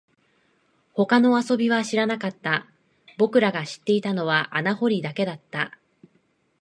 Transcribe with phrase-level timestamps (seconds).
[0.95, 2.65] 他の遊びは知らなかった、
[3.19, 5.77] 僕らが知っていたのは穴掘りだけだった